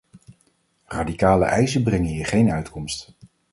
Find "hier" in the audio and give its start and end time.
2.11-2.25